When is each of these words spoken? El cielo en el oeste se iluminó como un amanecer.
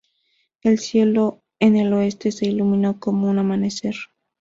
El 0.63 0.79
cielo 0.79 1.43
en 1.59 1.75
el 1.77 1.93
oeste 1.93 2.31
se 2.31 2.47
iluminó 2.47 2.99
como 2.99 3.29
un 3.29 3.37
amanecer. 3.37 3.93